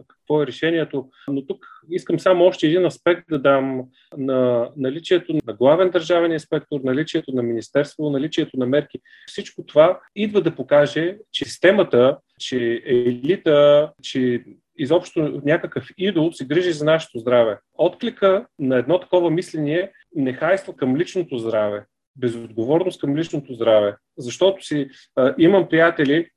[0.08, 3.82] какво е решението, но тук искам само още един аспект да дам
[4.17, 9.00] на наличието на главен държавен инспектор, наличието на министерство, наличието на мерки.
[9.28, 14.44] Всичко това идва да покаже, че системата, че елита, че
[14.78, 17.60] изобщо някакъв идол се грижи за нашето здраве.
[17.78, 23.96] Отклика на едно такова мислене нехайство към личното здраве, безотговорност към личното здраве.
[24.17, 26.28] Защото си а, имам приятели,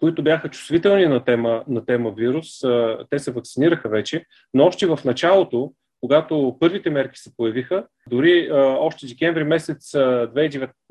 [0.00, 4.86] които бяха чувствителни на тема, на тема вирус, а, те се вакцинираха вече, но още
[4.86, 9.98] в началото, когато първите мерки се появиха, дори а, още декември месец а,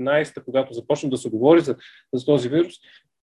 [0.01, 1.75] 2019, когато започна да се говори за,
[2.13, 2.73] за този вирус,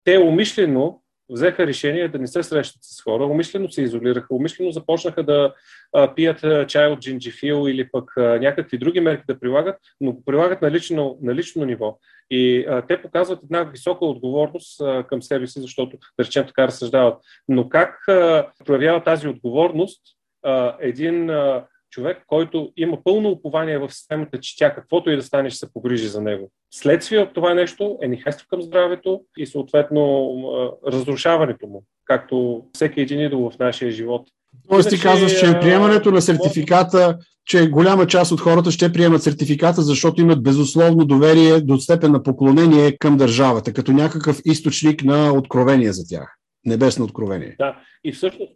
[0.04, 1.00] те умишлено
[1.30, 5.54] взеха решение да не се срещат с хора, умишлено се изолираха, умишлено започнаха да
[5.94, 10.24] а, пият а, чай от джинджифил или пък а, някакви други мерки да прилагат, но
[10.26, 11.98] прилагат на лично, на лично ниво.
[12.32, 16.68] И а, те показват една висока отговорност а, към себе си, защото, да речем, така
[16.68, 17.18] разсъждават.
[17.48, 20.02] Но как а, проявява тази отговорност
[20.44, 25.22] а, един а, човек, който има пълно упование в системата, че тя каквото и да
[25.22, 26.52] стане, ще се погрижи за него.
[26.74, 33.20] Следствие от това нещо е нехайство към здравето и съответно разрушаването му, както всеки един
[33.20, 34.28] идол в нашия живот.
[34.70, 39.82] Тоест ти казваш, че приемането на сертификата, че голяма част от хората ще приемат сертификата,
[39.82, 45.94] защото имат безусловно доверие до степен на поклонение към държавата, като някакъв източник на откровение
[45.94, 46.38] за тях.
[46.66, 47.56] Небесно откровение.
[47.60, 48.52] Да, и всъщност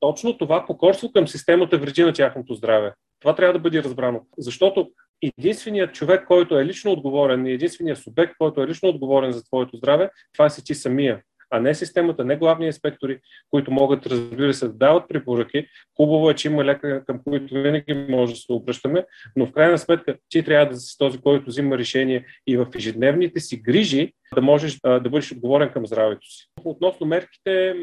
[0.00, 2.92] точно това покорство към системата вреди на тяхното здраве.
[3.20, 4.20] Това трябва да бъде разбрано.
[4.38, 4.88] Защото
[5.22, 9.76] единственият човек, който е лично отговорен и единственият субект, който е лично отговорен за твоето
[9.76, 13.18] здраве, това си ти самия а не системата, не главни инспектори,
[13.50, 15.66] които могат, разбира се, да дават препоръки.
[15.96, 19.04] Хубаво е, че има лекар, към които винаги може да се обръщаме,
[19.36, 23.40] но в крайна сметка ти трябва да си този, който взима решение и в ежедневните
[23.40, 26.48] си грижи да можеш да бъдеш отговорен към здравето си.
[26.64, 27.74] Относно мерките.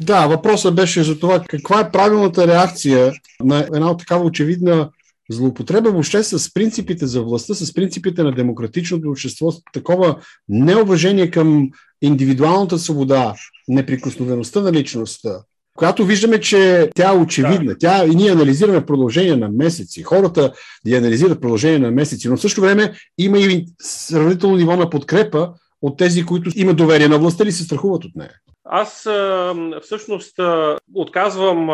[0.00, 4.90] Да, въпросът беше за това каква е правилната реакция на една такава очевидна
[5.30, 10.16] злоупотреба въобще с принципите за властта, с принципите на демократичното общество, такова
[10.48, 11.70] неуважение към
[12.02, 13.34] индивидуалната свобода,
[13.68, 15.30] неприкосновеността на личността,
[15.76, 17.72] която виждаме, че тя е очевидна.
[17.72, 17.78] Да.
[17.78, 20.02] Тя и ние анализираме в продължение на месеци.
[20.02, 20.52] Хората
[20.86, 24.90] я анализират в продължение на месеци, но в същото време има и сравнително ниво на
[24.90, 28.32] подкрепа от тези, които имат доверие на властта или се страхуват от нея.
[28.64, 29.08] Аз
[29.82, 30.34] всъщност
[30.94, 31.68] отказвам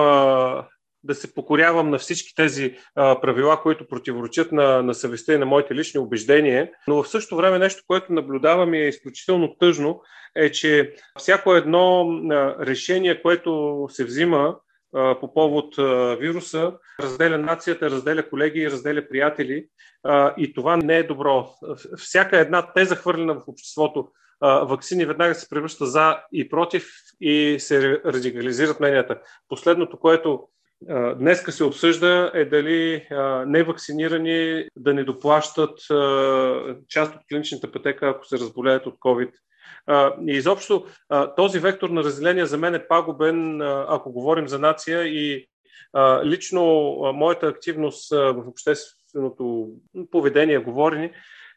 [1.05, 5.47] да се покорявам на всички тези а, правила, които противоречат на, на съвестта и на
[5.47, 10.01] моите лични убеждения, но в същото време нещо, което наблюдавам и е изключително тъжно,
[10.37, 14.57] е, че всяко едно а, решение, което се взима
[14.95, 19.67] а, по повод а, вируса, разделя нацията, разделя колеги, разделя приятели
[20.05, 21.49] а, и това не е добро.
[21.97, 24.09] Всяка една теза хвърлена в обществото
[24.43, 29.21] вакцини веднага се превръща за и против и се радикализират мненията.
[29.49, 30.49] Последното, което
[31.17, 33.07] Днеска се обсъжда е дали
[33.47, 35.79] невакцинирани да не доплащат
[36.89, 39.31] част от клиничната пътека, ако се разболеят от COVID.
[40.27, 40.87] И изобщо
[41.37, 45.47] този вектор на разделение за мен е пагубен, ако говорим за нация и
[46.25, 46.63] лично
[47.15, 49.69] моята активност в общественото
[50.11, 51.13] поведение, говорене,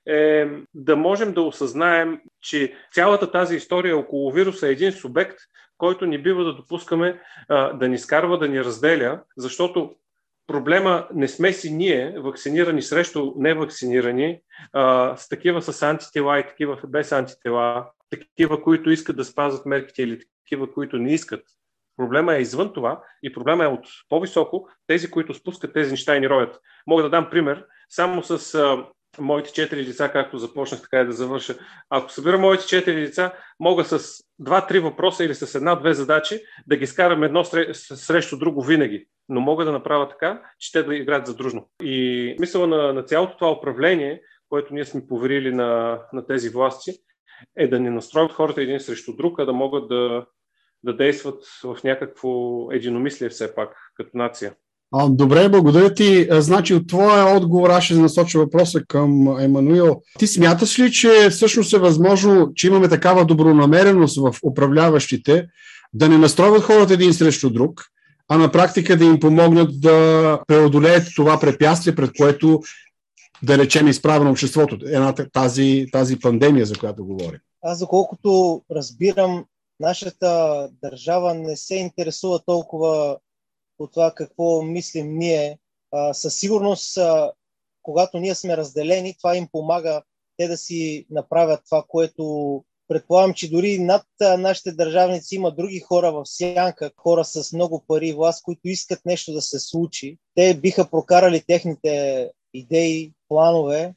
[0.07, 5.37] е да можем да осъзнаем, че цялата тази история около вируса е един субект,
[5.77, 9.95] който ни бива да допускаме а, да ни скарва, да ни разделя, защото
[10.47, 14.39] проблема не сме си ние, вакцинирани срещу невакцинирани,
[14.73, 20.01] а, с такива с антитела и такива без антитела, такива, които искат да спазват мерките
[20.03, 21.41] или такива, които не искат.
[21.97, 26.19] Проблема е извън това и проблема е от по-високо тези, които спускат тези неща и
[26.19, 26.59] ни роят.
[26.87, 27.65] Мога да дам пример.
[27.89, 28.85] Само с а,
[29.19, 31.55] моите четири деца, както започнах така и да завърша.
[31.89, 36.87] Ако събира моите четири деца, мога с два-три въпроса или с една-две задачи да ги
[36.87, 39.07] скарам едно срещу друго винаги.
[39.29, 41.69] Но мога да направя така, че те да играят задружно.
[41.83, 46.91] И мисъла на, на цялото това управление, което ние сме поверили на, на тези власти,
[47.57, 50.25] е да не настроят хората един срещу друг, а да могат да,
[50.83, 52.31] да действат в някакво
[52.71, 54.55] единомислие все пак, като нация.
[55.09, 56.27] Добре, благодаря ти.
[56.31, 60.01] Значи от твоя отговор аз ще насоча въпроса към Емануил.
[60.19, 65.47] Ти смяташ ли, че всъщност е възможно, че имаме такава добронамереност в управляващите
[65.93, 67.81] да не настройват хората един срещу друг,
[68.29, 72.61] а на практика да им помогнат да преодолеят това препятствие, пред което
[73.43, 77.39] да речем изправено обществото, една тази, тази пандемия, за която говорим?
[77.61, 79.45] Аз, доколкото разбирам,
[79.79, 83.17] нашата държава не се интересува толкова
[83.83, 85.59] по това какво мислим ние.
[85.91, 87.31] А, със сигурност, а,
[87.81, 90.01] когато ние сме разделени, това им помага
[90.37, 94.05] те да си направят това, което предполагам, че дори над
[94.37, 99.05] нашите държавници има други хора в сянка, хора с много пари и власт, които искат
[99.05, 100.17] нещо да се случи.
[100.35, 103.93] Те биха прокарали техните идеи, планове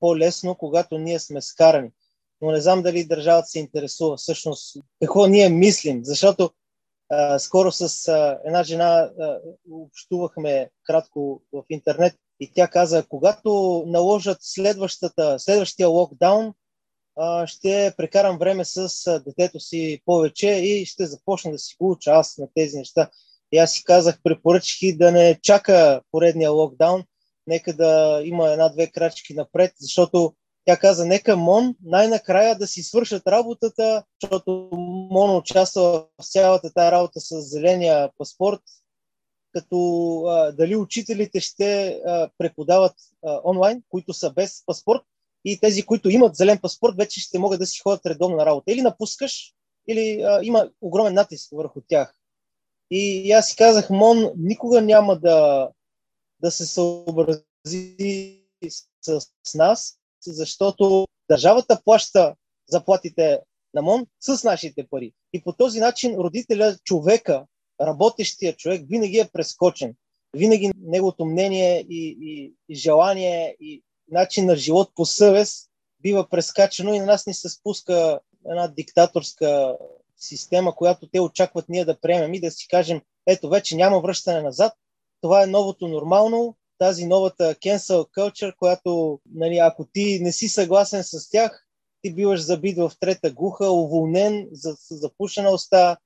[0.00, 1.90] по-лесно, когато ние сме скарани.
[2.40, 6.50] Но не знам дали държавата се интересува всъщност какво ние мислим, защото
[7.38, 9.38] скоро с а, една жена а,
[9.70, 16.52] общувахме кратко в интернет и тя каза, когато наложат следващата, следващия локдаун,
[17.16, 21.90] а, ще прекарам време с а, детето си повече и ще започна да си го
[21.90, 23.10] уча аз на тези неща.
[23.52, 27.04] И аз си казах, препоръчки да не чака поредния локдаун,
[27.46, 33.26] нека да има една-две крачки напред, защото тя каза, нека МОН най-накрая да си свършат
[33.26, 34.70] работата, защото
[35.10, 38.60] МОН участва в цялата тази работа с зеления паспорт,
[39.52, 42.94] като а, дали учителите ще а, преподават
[43.24, 45.02] а, онлайн, които са без паспорт,
[45.44, 48.72] и тези, които имат зелен паспорт, вече ще могат да си ходят редовно на работа.
[48.72, 49.54] Или напускаш,
[49.88, 52.14] или а, има огромен натиск върху тях.
[52.90, 55.68] И, и аз си казах, МОН никога няма да
[56.40, 57.44] да се съобрази
[59.00, 62.34] с, с нас, защото държавата плаща
[62.68, 63.40] заплатите
[63.74, 65.12] на МОН с нашите пари.
[65.32, 67.46] И по този начин родителя, човека,
[67.80, 69.94] работещия човек винаги е прескочен.
[70.36, 76.94] Винаги неговото мнение и, и, и желание и начин на живот по съвест бива прескачано
[76.94, 79.76] и на нас ни се спуска една диктаторска
[80.16, 84.42] система, която те очакват ние да приемем и да си кажем, ето вече няма връщане
[84.42, 84.72] назад,
[85.20, 91.04] това е новото нормално, тази новата cancel culture, която нали, ако ти не си съгласен
[91.04, 91.67] с тях,
[92.02, 95.96] ти биваш забит в трета гуха, уволнен, за, запушена уста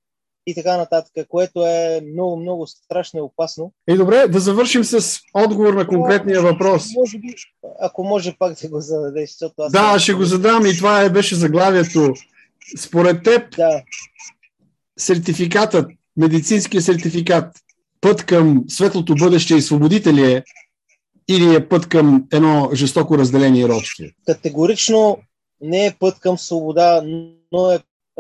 [0.47, 3.73] и така нататък, което е много, много страшно и опасно.
[3.89, 6.87] И добре, да завършим с отговор на конкретния въпрос.
[6.97, 7.35] Може би,
[7.81, 9.73] ако може пак да го зададеш, защото аз...
[9.73, 12.15] Да, ще го задам и това е, беше заглавието.
[12.79, 13.83] Според теб, да.
[14.99, 17.57] сертификатът, медицинския сертификат,
[18.01, 20.45] път към светлото бъдеще и свободите ли е,
[21.29, 24.05] или е път към едно жестоко разделение и робство?
[24.27, 25.19] Категорично
[25.63, 27.03] не е път към свобода,
[27.53, 27.79] но е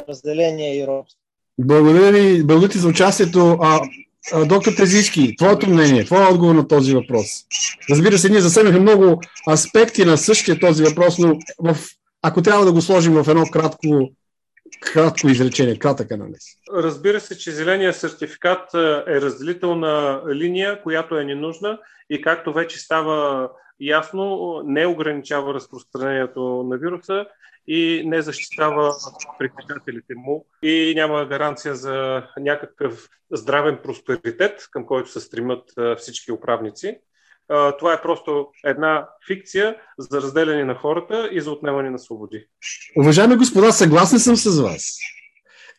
[0.08, 1.18] разделение и робство.
[1.58, 3.58] Благодаря ви, благодаря ти за участието.
[3.62, 3.80] А,
[4.32, 7.26] а, доктор Тезички, твоето мнение, твой отговор на този въпрос.
[7.90, 9.20] Разбира се, ние засегнахме много
[9.50, 11.76] аспекти на същия този въпрос, но в,
[12.22, 14.10] ако трябва да го сложим в едно кратко,
[14.80, 16.42] кратко изречение, кратък анализ.
[16.74, 18.74] Разбира се, че зеления сертификат
[19.06, 21.78] е разделителна линия, която е ненужна
[22.10, 23.48] и както вече става
[23.86, 27.26] ясно, не ограничава разпространението на вируса
[27.66, 28.92] и не защитава
[29.38, 35.64] притежателите му и няма гаранция за някакъв здравен просперитет, към който се стремят
[35.98, 36.98] всички управници.
[37.78, 42.46] Това е просто една фикция за разделяне на хората и за отнемане на свободи.
[42.98, 44.98] Уважаеми господа, съгласен съм с вас.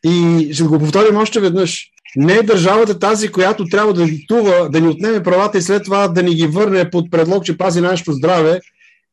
[0.05, 1.92] И ще го повторим още веднъж.
[2.15, 6.07] Не е държавата тази, която трябва да диктува, да ни отнеме правата и след това
[6.07, 8.59] да ни ги върне под предлог, че пази нашето здраве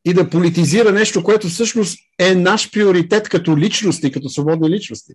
[0.05, 5.13] и да политизира нещо, което всъщност е наш приоритет като личности, като свободни личности.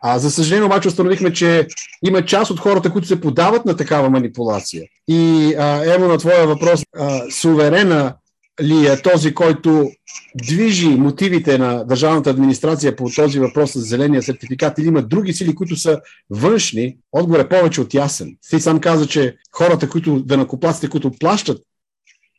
[0.00, 1.66] А, за съжаление обаче установихме, че
[2.04, 4.84] има част от хората, които се подават на такава манипулация.
[5.08, 8.14] И а, ево на твоя въпрос, а, суверена
[8.62, 9.90] ли е този, който
[10.34, 15.54] движи мотивите на държавната администрация по този въпрос с зеления сертификат или има други сили,
[15.54, 16.00] които са
[16.30, 18.36] външни, отговор е повече от ясен.
[18.50, 21.62] Ти сам каза, че хората, които, да накоплаците, които плащат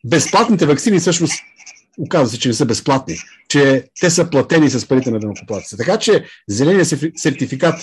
[0.05, 1.33] безплатните вакцини, всъщност
[1.99, 3.17] оказва се, че не са безплатни,
[3.49, 5.77] че те са платени с парите на дънокоплатците.
[5.77, 7.81] Така че зеления сертификат,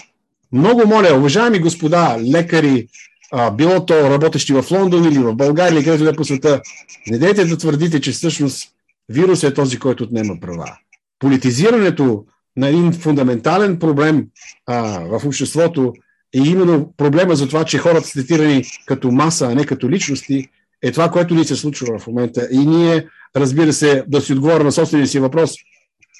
[0.53, 2.89] много моля, уважаеми господа, лекари,
[3.32, 6.60] а, било то работещи в Лондон или в България или където да е по света,
[7.06, 8.68] не дайте да твърдите, че всъщност
[9.08, 10.76] вирус е този, който отнема права.
[11.18, 12.24] Политизирането
[12.56, 14.26] на един фундаментален проблем
[14.66, 15.92] а, в обществото
[16.34, 20.48] е именно проблема за това, че хората са цитирани като маса, а не като личности,
[20.82, 22.48] е това, което ни се случва в момента.
[22.52, 23.06] И ние,
[23.36, 25.54] разбира се, да си отговоря на собствения си въпрос,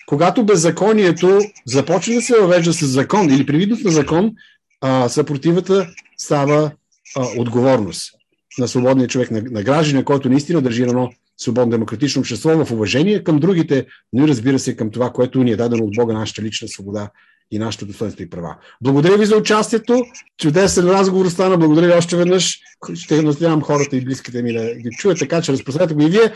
[0.07, 4.33] когато беззаконието започне да се въвежда с закон или привидност на закон,
[4.81, 5.89] а, съпротивата
[6.19, 6.71] става
[7.17, 8.13] а, отговорност
[8.59, 13.25] на свободния човек, на, на гражданина, който наистина държи едно свободно демократично общество в уважение
[13.25, 16.43] към другите, но и разбира се към това, което ни е дадено от Бога, нашата
[16.43, 17.11] лична свобода
[17.51, 18.57] и нашето достоинство и права.
[18.81, 20.05] Благодаря ви за участието.
[20.41, 21.59] Чудесен разговор стана.
[21.59, 22.59] Благодаря ви още веднъж.
[22.95, 26.33] Ще настоявам хората и близките ми да ги чуят, така че разпространете го и вие.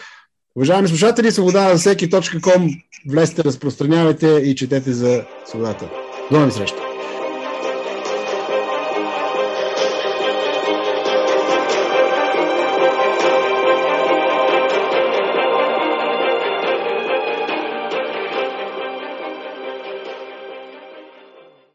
[0.57, 5.91] Уважаеми слушатели, свобода за всеки .com, влезте, разпространявайте и четете за свободата.
[6.31, 6.89] До нови срещи!